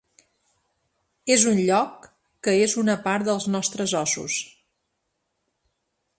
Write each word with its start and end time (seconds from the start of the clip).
És 1.35 1.45
un 1.51 1.61
lloc 1.67 2.07
‘que 2.47 2.57
és 2.63 2.75
una 2.85 2.97
part 3.07 3.29
dels 3.29 3.47
nostres 3.57 3.95
ossos’. 4.01 4.41